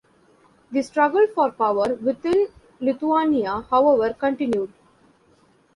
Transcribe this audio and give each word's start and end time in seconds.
The 0.71 0.81
struggle 0.81 1.27
for 1.27 1.51
power 1.51 1.93
within 1.93 2.47
Lithuania 2.79 3.67
however 3.69 4.13
continued. 4.17 4.73